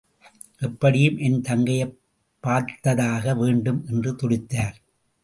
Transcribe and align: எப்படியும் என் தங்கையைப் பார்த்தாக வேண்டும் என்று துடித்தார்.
எப்படியும் 0.59 1.17
என் 1.17 1.41
தங்கையைப் 1.41 1.97
பார்த்தாக 2.43 3.37
வேண்டும் 3.37 3.85
என்று 3.87 4.15
துடித்தார். 4.15 4.75